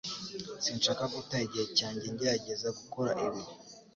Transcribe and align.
Sinshaka 0.63 1.03
guta 1.13 1.35
igihe 1.45 1.65
cyanjye 1.77 2.05
ngerageza 2.13 2.67
gukora 2.77 3.11
ibi 3.25 3.41